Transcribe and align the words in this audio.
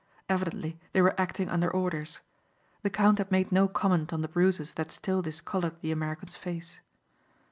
Evidently 0.27 0.79
they 0.93 1.01
were 1.03 1.13
acting 1.21 1.47
under 1.47 1.69
orders. 1.69 2.21
The 2.81 2.89
count 2.89 3.19
had 3.19 3.29
made 3.31 3.51
no 3.51 3.67
comment 3.67 4.11
on 4.11 4.21
the 4.23 4.27
bruises 4.27 4.73
that 4.73 4.91
still 4.91 5.21
discoloured 5.21 5.79
the 5.81 5.91
American's 5.91 6.35
face. 6.35 6.79